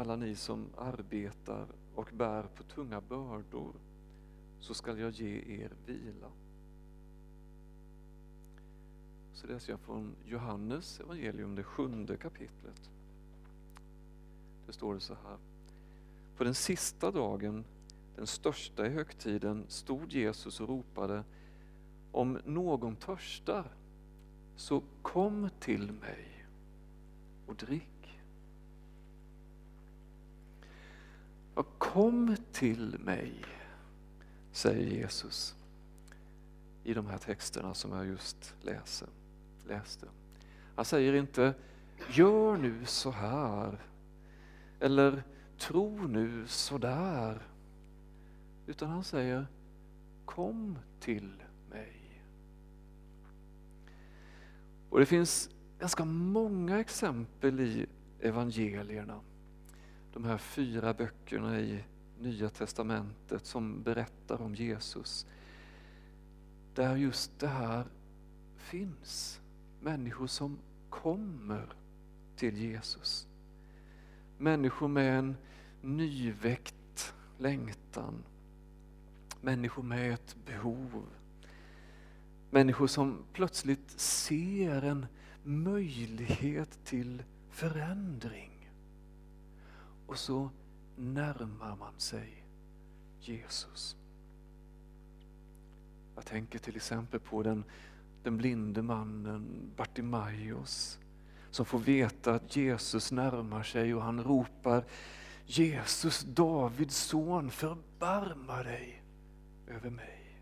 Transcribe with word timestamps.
alla 0.00 0.16
ni 0.16 0.36
som 0.36 0.66
arbetar 0.76 1.66
och 1.94 2.10
bär 2.12 2.42
på 2.42 2.62
tunga 2.62 3.00
bördor, 3.00 3.74
så 4.60 4.74
skall 4.74 4.98
jag 4.98 5.10
ge 5.10 5.62
er 5.62 5.72
vila. 5.86 6.30
Så 9.32 9.46
läser 9.46 9.70
jag 9.70 9.76
alltså 9.76 9.86
från 9.86 10.16
Johannes 10.24 11.00
evangelium, 11.00 11.54
det 11.54 11.62
sjunde 11.62 12.16
kapitlet. 12.16 12.90
Det 14.66 14.72
står 14.72 14.94
det 14.94 15.00
så 15.00 15.14
här. 15.14 15.38
På 16.36 16.44
den 16.44 16.54
sista 16.54 17.10
dagen, 17.10 17.64
den 18.16 18.26
största 18.26 18.86
i 18.86 18.90
högtiden, 18.90 19.64
stod 19.68 20.12
Jesus 20.12 20.60
och 20.60 20.68
ropade 20.68 21.24
Om 22.12 22.38
någon 22.44 22.96
törstar, 22.96 23.74
så 24.56 24.82
kom 25.02 25.50
till 25.60 25.92
mig 25.92 26.46
och 27.46 27.54
drick. 27.54 27.99
Och 31.54 31.78
kom 31.78 32.36
till 32.52 32.98
mig, 32.98 33.44
säger 34.52 34.86
Jesus 34.86 35.56
i 36.84 36.94
de 36.94 37.06
här 37.06 37.18
texterna 37.18 37.74
som 37.74 37.92
jag 37.92 38.06
just 38.06 38.54
läser, 38.62 39.08
läste. 39.66 40.06
Han 40.76 40.84
säger 40.84 41.14
inte 41.14 41.54
gör 42.08 42.56
nu 42.56 42.84
så 42.84 43.10
här 43.10 43.78
eller 44.80 45.22
tro 45.58 46.06
nu 46.06 46.46
så 46.46 46.78
där. 46.78 47.42
Utan 48.66 48.90
han 48.90 49.04
säger 49.04 49.46
kom 50.24 50.78
till 51.00 51.42
mig. 51.70 52.22
Och 54.90 54.98
det 54.98 55.06
finns 55.06 55.50
ganska 55.78 56.04
många 56.04 56.80
exempel 56.80 57.60
i 57.60 57.86
evangelierna. 58.20 59.20
De 60.12 60.24
här 60.24 60.38
fyra 60.38 60.94
böckerna 60.94 61.60
i 61.60 61.84
Nya 62.18 62.48
Testamentet 62.48 63.46
som 63.46 63.82
berättar 63.82 64.42
om 64.42 64.54
Jesus. 64.54 65.26
Där 66.74 66.96
just 66.96 67.38
det 67.38 67.48
här 67.48 67.86
finns. 68.56 69.40
Människor 69.80 70.26
som 70.26 70.58
kommer 70.90 71.66
till 72.36 72.56
Jesus. 72.56 73.26
Människor 74.38 74.88
med 74.88 75.18
en 75.18 75.36
nyväckt 75.82 77.14
längtan. 77.38 78.24
Människor 79.40 79.82
med 79.82 80.14
ett 80.14 80.36
behov. 80.46 81.06
Människor 82.50 82.86
som 82.86 83.24
plötsligt 83.32 83.90
ser 84.00 84.82
en 84.82 85.06
möjlighet 85.44 86.84
till 86.84 87.22
förändring. 87.50 88.59
Och 90.10 90.18
så 90.18 90.50
närmar 90.96 91.76
man 91.76 91.92
sig 91.96 92.44
Jesus. 93.20 93.96
Jag 96.14 96.26
tänker 96.26 96.58
till 96.58 96.76
exempel 96.76 97.20
på 97.20 97.42
den, 97.42 97.64
den 98.22 98.36
blinde 98.36 98.82
mannen 98.82 99.70
Bartimaeus 99.76 100.98
som 101.50 101.66
får 101.66 101.78
veta 101.78 102.34
att 102.34 102.56
Jesus 102.56 103.12
närmar 103.12 103.62
sig 103.62 103.94
och 103.94 104.02
han 104.02 104.24
ropar 104.24 104.84
Jesus, 105.46 106.20
Davids 106.20 106.96
son, 106.96 107.50
förbarma 107.50 108.62
dig 108.62 109.02
över 109.66 109.90
mig. 109.90 110.40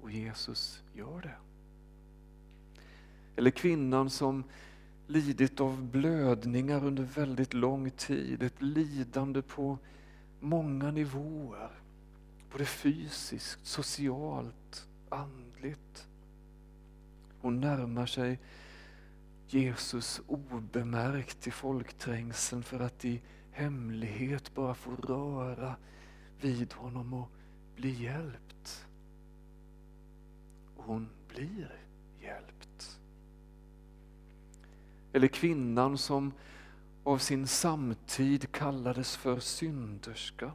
Och 0.00 0.10
Jesus 0.10 0.82
gör 0.94 1.20
det. 1.20 1.36
Eller 3.36 3.50
kvinnan 3.50 4.10
som 4.10 4.44
lidit 5.10 5.60
av 5.60 5.82
blödningar 5.82 6.84
under 6.84 7.02
väldigt 7.02 7.54
lång 7.54 7.90
tid, 7.90 8.42
ett 8.42 8.62
lidande 8.62 9.42
på 9.42 9.78
många 10.40 10.90
nivåer. 10.90 11.70
Både 12.52 12.64
fysiskt, 12.64 13.66
socialt, 13.66 14.88
andligt. 15.08 16.08
Hon 17.40 17.60
närmar 17.60 18.06
sig 18.06 18.38
Jesus 19.48 20.20
obemärkt 20.26 21.46
i 21.46 21.50
folkträngseln 21.50 22.62
för 22.62 22.80
att 22.80 23.04
i 23.04 23.22
hemlighet 23.50 24.54
bara 24.54 24.74
få 24.74 24.90
röra 24.90 25.76
vid 26.40 26.72
honom 26.72 27.14
och 27.14 27.30
bli 27.76 28.04
hjälpt. 28.04 28.86
Och 30.76 30.84
hon 30.84 31.08
blir 31.28 31.72
hjälpt. 32.20 32.99
Eller 35.12 35.28
kvinnan 35.28 35.98
som 35.98 36.32
av 37.04 37.18
sin 37.18 37.46
samtid 37.46 38.52
kallades 38.52 39.16
för 39.16 39.40
synderska 39.40 40.52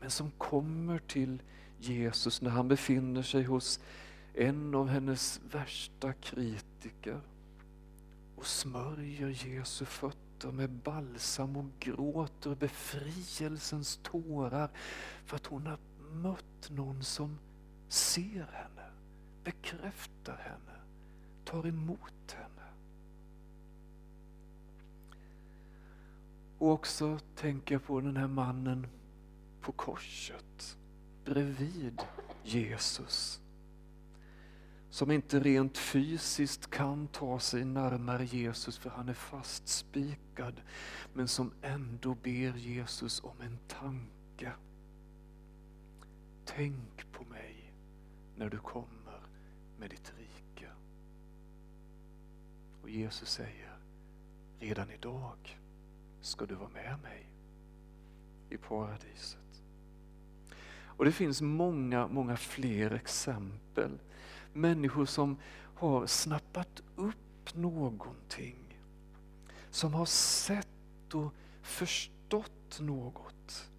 men 0.00 0.10
som 0.10 0.30
kommer 0.30 0.98
till 0.98 1.42
Jesus 1.78 2.42
när 2.42 2.50
han 2.50 2.68
befinner 2.68 3.22
sig 3.22 3.42
hos 3.42 3.80
en 4.34 4.74
av 4.74 4.88
hennes 4.88 5.40
värsta 5.50 6.12
kritiker 6.12 7.20
och 8.36 8.46
smörjer 8.46 9.46
Jesu 9.46 9.84
fötter 9.84 10.52
med 10.52 10.70
balsam 10.70 11.56
och 11.56 11.66
gråter 11.80 12.54
befrielsens 12.54 14.00
tårar 14.02 14.70
för 15.24 15.36
att 15.36 15.46
hon 15.46 15.66
har 15.66 15.78
mött 16.12 16.70
någon 16.70 17.04
som 17.04 17.38
ser 17.88 18.46
henne, 18.52 18.90
bekräftar 19.44 20.36
henne, 20.36 20.80
tar 21.44 21.66
emot 21.66 22.32
henne. 22.32 22.61
Och 26.62 26.72
också 26.72 27.18
tänker 27.36 27.74
jag 27.74 27.84
på 27.84 28.00
den 28.00 28.16
här 28.16 28.26
mannen 28.26 28.86
på 29.60 29.72
korset 29.72 30.78
bredvid 31.24 32.02
Jesus 32.44 33.40
som 34.90 35.10
inte 35.10 35.40
rent 35.40 35.78
fysiskt 35.78 36.70
kan 36.70 37.08
ta 37.08 37.38
sig 37.38 37.64
närmare 37.64 38.24
Jesus 38.24 38.78
för 38.78 38.90
han 38.90 39.08
är 39.08 39.14
fastspikad, 39.14 40.60
men 41.14 41.28
som 41.28 41.52
ändå 41.62 42.14
ber 42.14 42.56
Jesus 42.56 43.24
om 43.24 43.40
en 43.40 43.58
tanke. 43.68 44.52
Tänk 46.44 47.12
på 47.12 47.24
mig 47.24 47.74
när 48.36 48.50
du 48.50 48.58
kommer 48.58 49.20
med 49.78 49.90
ditt 49.90 50.12
rike. 50.18 50.68
Och 52.82 52.90
Jesus 52.90 53.28
säger, 53.30 53.78
redan 54.58 54.90
idag 54.90 55.61
ska 56.22 56.46
du 56.46 56.54
vara 56.54 56.68
med 56.68 56.98
mig 57.02 57.28
i 58.50 58.56
paradiset. 58.56 59.38
Och 60.84 61.04
det 61.04 61.12
finns 61.12 61.42
många, 61.42 62.06
många 62.06 62.36
fler 62.36 62.90
exempel 62.92 63.98
människor 64.52 65.06
som 65.06 65.36
har 65.74 66.06
snappat 66.06 66.82
upp 66.96 67.54
någonting. 67.54 68.78
Som 69.70 69.94
har 69.94 70.06
sett 70.06 71.14
och 71.14 71.34
förstått 71.62 72.80
något. 72.80 73.70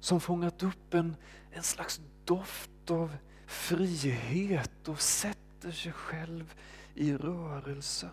Som 0.00 0.20
fångat 0.20 0.62
upp 0.62 0.94
en, 0.94 1.16
en 1.50 1.62
slags 1.62 2.00
doft 2.24 2.90
av 2.90 3.16
frihet 3.46 4.88
och 4.88 5.00
sätter 5.00 5.72
sig 5.72 5.92
själv 5.92 6.54
i 6.94 7.12
rörelse. 7.12 8.10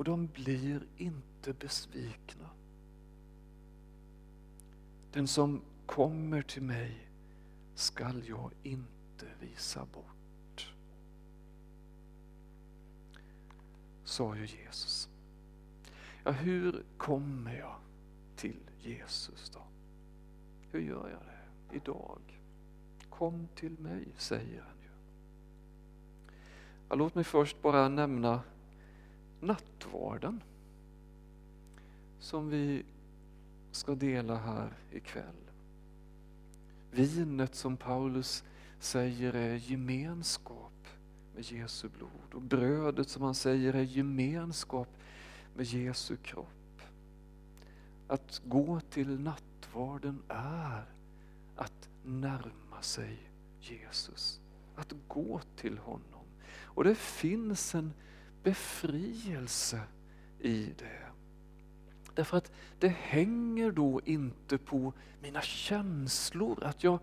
Och 0.00 0.04
de 0.04 0.26
blir 0.26 0.86
inte 0.96 1.52
besvikna. 1.52 2.50
Den 5.12 5.28
som 5.28 5.62
kommer 5.86 6.42
till 6.42 6.62
mig 6.62 7.08
skall 7.74 8.22
jag 8.28 8.50
inte 8.62 9.26
visa 9.40 9.86
bort. 9.92 10.74
Sa 14.04 14.36
ju 14.36 14.46
Jesus. 14.46 15.08
Ja, 16.24 16.30
hur 16.30 16.84
kommer 16.96 17.58
jag 17.58 17.76
till 18.36 18.60
Jesus 18.78 19.50
då? 19.50 19.62
Hur 20.70 20.80
gör 20.80 21.08
jag 21.08 21.20
det 21.70 21.76
idag? 21.76 22.40
Kom 23.10 23.48
till 23.54 23.78
mig, 23.78 24.08
säger 24.16 24.60
han 24.60 24.76
ju. 24.82 24.90
Ja, 26.88 26.94
låt 26.94 27.14
mig 27.14 27.24
först 27.24 27.62
bara 27.62 27.88
nämna 27.88 28.42
nattvarden 29.40 30.42
som 32.18 32.48
vi 32.48 32.84
ska 33.72 33.94
dela 33.94 34.36
här 34.36 34.72
ikväll. 34.92 35.50
Vinet 36.90 37.54
som 37.54 37.76
Paulus 37.76 38.44
säger 38.78 39.32
är 39.32 39.54
gemenskap 39.54 40.88
med 41.34 41.44
Jesu 41.44 41.88
blod. 41.88 42.34
Och 42.34 42.42
brödet 42.42 43.08
som 43.08 43.22
han 43.22 43.34
säger 43.34 43.74
är 43.74 43.82
gemenskap 43.82 44.88
med 45.54 45.66
Jesu 45.66 46.16
kropp. 46.16 46.82
Att 48.08 48.42
gå 48.44 48.80
till 48.80 49.20
nattvarden 49.20 50.22
är 50.28 50.84
att 51.56 51.88
närma 52.04 52.82
sig 52.82 53.18
Jesus. 53.60 54.40
Att 54.76 54.94
gå 55.08 55.40
till 55.56 55.78
honom. 55.78 56.24
Och 56.62 56.84
det 56.84 56.94
finns 56.94 57.74
en 57.74 57.92
befrielse 58.42 59.80
i 60.40 60.72
det. 60.78 61.06
Därför 62.14 62.36
att 62.36 62.52
det 62.78 62.88
hänger 62.88 63.70
då 63.70 64.00
inte 64.04 64.58
på 64.58 64.92
mina 65.22 65.42
känslor, 65.42 66.64
att 66.64 66.84
jag 66.84 66.98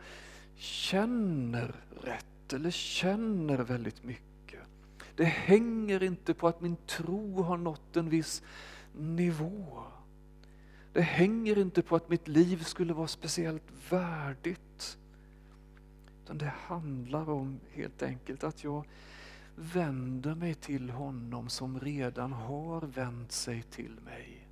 känner 0.55 1.75
rätt 2.01 2.53
eller 2.53 2.71
känner 2.71 3.57
väldigt 3.57 4.03
mycket. 4.03 4.59
Det 5.15 5.25
hänger 5.25 6.03
inte 6.03 6.33
på 6.33 6.47
att 6.47 6.61
min 6.61 6.75
tro 6.75 7.41
har 7.41 7.57
nått 7.57 7.97
en 7.97 8.09
viss 8.09 8.43
nivå. 8.95 9.83
Det 10.93 11.01
hänger 11.01 11.57
inte 11.57 11.81
på 11.81 11.95
att 11.95 12.09
mitt 12.09 12.27
liv 12.27 12.63
skulle 12.63 12.93
vara 12.93 13.07
speciellt 13.07 13.63
värdigt. 13.89 14.97
Utan 16.23 16.37
det 16.37 16.53
handlar 16.67 17.29
om 17.29 17.59
helt 17.71 18.03
enkelt 18.03 18.43
att 18.43 18.63
jag 18.63 18.85
vänder 19.59 20.35
mig 20.35 20.53
till 20.53 20.89
honom 20.89 21.49
som 21.49 21.79
redan 21.79 22.31
har 22.31 22.81
vänt 22.81 23.31
sig 23.31 23.63
till 23.63 23.99
mig. 24.05 24.49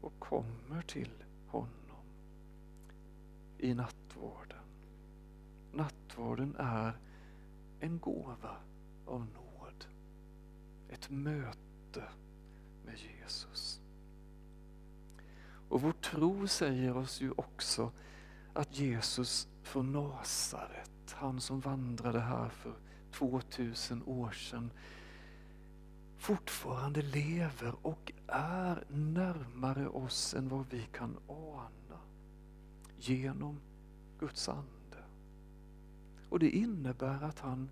Och 0.00 0.18
kommer 0.18 0.82
till 0.82 1.24
honom 1.46 2.06
i 3.58 3.74
nattvarden. 3.74 4.64
Nattvarden 5.72 6.56
är 6.58 6.98
en 7.80 7.98
gåva 7.98 8.56
av 9.06 9.20
nåd. 9.20 9.86
Ett 10.88 11.10
möte 11.10 12.02
med 12.84 12.98
Jesus. 12.98 13.80
Och 15.68 15.82
vår 15.82 15.92
tro 15.92 16.48
säger 16.48 16.96
oss 16.96 17.20
ju 17.20 17.30
också 17.36 17.92
att 18.52 18.78
Jesus 18.78 19.48
från 19.62 19.92
Nasaret, 19.92 21.14
han 21.14 21.40
som 21.40 21.60
vandrade 21.60 22.20
här 22.20 22.48
för 22.48 22.85
2000 23.18 24.02
år 24.06 24.30
sedan, 24.30 24.70
fortfarande 26.16 27.02
lever 27.02 27.74
och 27.82 28.12
är 28.26 28.84
närmare 28.88 29.88
oss 29.88 30.34
än 30.34 30.48
vad 30.48 30.66
vi 30.70 30.82
kan 30.92 31.16
ana 31.26 32.00
genom 32.98 33.60
Guds 34.18 34.48
ande. 34.48 35.04
Och 36.28 36.38
det 36.38 36.50
innebär 36.50 37.22
att 37.22 37.38
han 37.38 37.70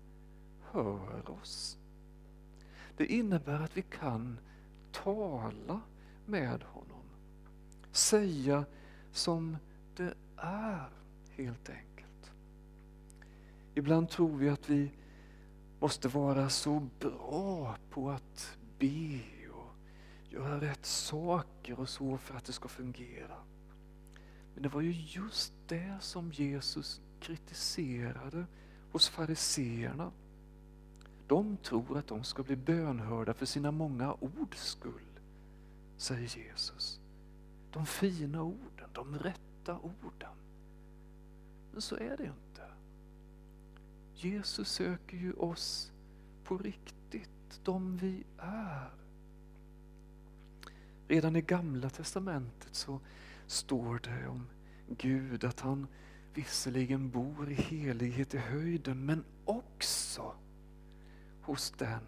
hör 0.71 1.29
oss. 1.29 1.77
Det 2.97 3.05
innebär 3.05 3.59
att 3.59 3.77
vi 3.77 3.81
kan 3.81 4.39
tala 4.91 5.81
med 6.25 6.63
honom. 6.63 7.03
Säga 7.91 8.65
som 9.11 9.57
det 9.95 10.13
är 10.37 10.89
helt 11.29 11.69
enkelt. 11.69 12.31
Ibland 13.75 14.09
tror 14.09 14.37
vi 14.37 14.49
att 14.49 14.69
vi 14.69 14.91
måste 15.85 16.07
vara 16.07 16.49
så 16.49 16.87
bra 16.99 17.75
på 17.89 18.09
att 18.09 18.57
be 18.79 19.19
och 19.51 19.75
göra 20.29 20.61
rätt 20.61 20.85
saker 20.85 21.79
och 21.79 21.89
så 21.89 22.17
för 22.17 22.35
att 22.35 22.45
det 22.45 22.53
ska 22.53 22.67
fungera. 22.67 23.37
Men 24.53 24.63
det 24.63 24.69
var 24.69 24.81
ju 24.81 24.91
just 24.91 25.53
det 25.67 25.97
som 26.01 26.31
Jesus 26.31 27.01
kritiserade 27.19 28.45
hos 28.91 29.09
fariseerna. 29.09 30.11
De 31.27 31.57
tror 31.57 31.97
att 31.97 32.07
de 32.07 32.23
ska 32.23 32.43
bli 32.43 32.55
bönhörda 32.55 33.33
för 33.33 33.45
sina 33.45 33.71
många 33.71 34.13
ords 34.13 34.59
skull, 34.59 35.19
säger 35.97 36.37
Jesus. 36.37 36.99
De 37.71 37.85
fina 37.85 38.43
orden, 38.43 38.89
de 38.93 39.19
rätta 39.19 39.79
orden. 39.79 40.35
Men 41.71 41.81
så 41.81 41.95
är 41.95 42.17
det 42.17 42.23
inte. 42.23 42.61
Jesus 44.15 44.69
söker 44.69 45.17
ju 45.17 45.33
oss 45.33 45.91
på 46.43 46.57
riktigt, 46.57 47.59
de 47.63 47.97
vi 47.97 48.23
är. 48.37 48.89
Redan 51.07 51.35
i 51.35 51.41
Gamla 51.41 51.89
Testamentet 51.89 52.75
så 52.75 52.99
står 53.47 53.99
det 54.03 54.27
om 54.27 54.47
Gud 54.89 55.43
att 55.43 55.59
han 55.59 55.87
visserligen 56.33 57.09
bor 57.09 57.51
i 57.51 57.53
helighet 57.53 58.33
i 58.33 58.37
höjden 58.37 59.05
men 59.05 59.23
också 59.45 60.35
hos 61.41 61.71
den 61.71 62.03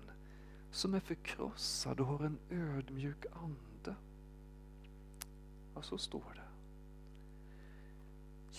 som 0.72 0.94
är 0.94 1.00
förkrossad 1.00 2.00
och 2.00 2.06
har 2.06 2.26
en 2.26 2.40
ödmjuk 2.50 3.26
ande. 3.32 3.96
Ja, 5.76 5.82
så 5.82 5.98
står 5.98 6.34
det. 6.36 6.42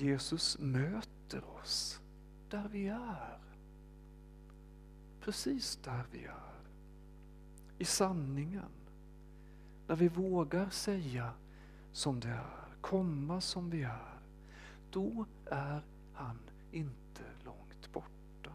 Jesus 0.05 0.59
möter 0.59 1.45
oss 1.45 2.01
där 2.51 2.69
vi 2.69 2.89
är. 2.89 3.39
Precis 5.21 5.77
där 5.77 6.05
vi 6.11 6.25
är. 6.25 6.61
I 7.79 7.85
sanningen. 7.85 8.71
När 9.87 9.97
vi 9.97 10.09
vågar 10.09 10.71
säga 10.71 11.33
som 11.93 12.21
det 12.21 12.29
är, 12.29 12.81
komma 12.81 13.41
som 13.41 13.71
vi 13.71 13.83
är. 13.83 14.19
Då 14.91 15.27
är 15.47 15.83
han 16.15 16.39
inte 16.73 17.23
långt 17.45 17.93
borta. 17.93 18.53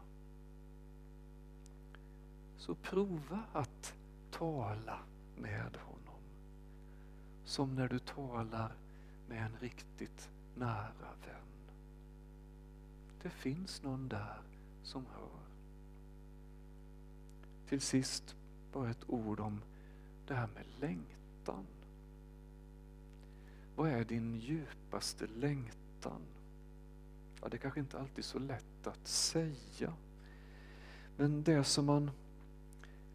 Så 2.58 2.76
prova 2.76 3.44
att 3.54 3.94
tala 4.32 5.00
med 5.38 5.78
honom. 5.78 6.22
Som 7.46 7.76
när 7.76 7.88
du 7.88 8.00
talar 8.00 8.76
med 9.28 9.46
en 9.46 9.58
riktigt 9.60 10.30
nära 10.56 11.14
vän. 11.26 11.53
Det 13.24 13.30
finns 13.30 13.84
någon 13.84 14.08
där 14.08 14.42
som 14.84 15.06
hör. 15.06 15.40
Till 17.70 17.82
sist 17.82 18.36
bara 18.74 18.90
ett 18.90 19.10
ord 19.10 19.40
om 19.40 19.62
det 20.28 20.34
här 20.34 20.48
med 20.48 20.66
längtan. 20.80 21.66
Vad 23.76 23.90
är 23.90 24.04
din 24.04 24.36
djupaste 24.36 25.28
längtan? 25.28 26.22
Ja, 27.42 27.48
det 27.50 27.58
är 27.58 27.60
kanske 27.60 27.80
inte 27.80 28.00
alltid 28.00 28.18
är 28.18 28.22
så 28.22 28.40
lätt 28.40 28.88
att 28.88 29.08
säga. 29.08 29.94
Men 31.18 31.44
det 31.44 31.64
som 31.64 31.86
man 31.86 32.12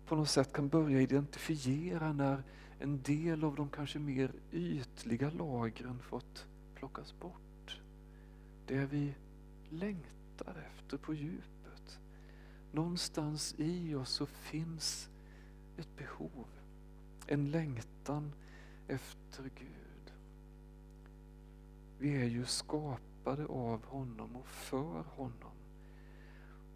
på 0.06 0.16
något 0.16 0.30
sätt 0.30 0.52
kan 0.52 0.68
börja 0.68 1.00
identifiera 1.00 2.12
när 2.12 2.42
en 2.78 3.02
del 3.02 3.44
av 3.44 3.54
de 3.54 3.68
kanske 3.68 3.98
mer 3.98 4.32
ytliga 4.52 5.30
lagren 5.30 5.98
fått 5.98 6.46
plockas 6.74 7.14
bort. 7.20 7.80
Det 8.66 8.86
vi 8.86 9.14
längtar 9.70 10.66
efter 10.66 10.96
på 10.96 11.14
djupet. 11.14 12.00
Någonstans 12.72 13.54
i 13.58 13.94
oss 13.94 14.10
så 14.10 14.26
finns 14.26 15.10
ett 15.76 15.96
behov, 15.96 16.46
en 17.26 17.50
längtan 17.50 18.32
efter 18.88 19.42
Gud. 19.42 20.12
Vi 21.98 22.16
är 22.16 22.24
ju 22.24 22.44
skapade 22.44 23.46
av 23.46 23.84
honom 23.84 24.36
och 24.36 24.48
för 24.48 25.02
honom. 25.02 25.52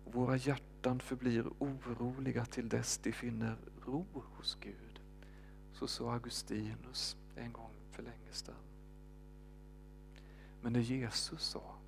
Våra 0.04 0.36
hjärtan 0.36 1.00
förblir 1.00 1.46
oroliga 1.58 2.44
till 2.44 2.68
dess 2.68 2.98
de 2.98 3.12
finner 3.12 3.56
ro 3.84 4.06
hos 4.14 4.56
Gud. 4.60 5.00
Så 5.72 5.86
sa 5.86 6.12
Augustinus 6.12 7.16
en 7.36 7.52
gång 7.52 7.74
för 7.90 8.02
länge 8.02 8.32
sedan. 8.32 8.54
Men 10.62 10.72
det 10.72 10.80
Jesus 10.80 11.42
sa, 11.42 11.78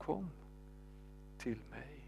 kom 0.00 0.30
till 1.38 1.58
mig. 1.70 1.99